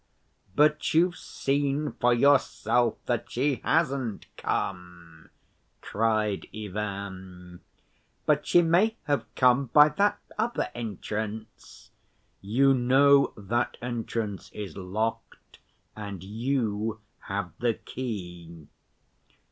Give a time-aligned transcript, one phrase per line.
[0.55, 5.29] "But you've seen for yourself that she hasn't come,"
[5.79, 7.61] cried Ivan.
[8.25, 11.91] "But she may have come by that other entrance."
[12.41, 15.59] "You know that entrance is locked,
[15.95, 18.67] and you have the key."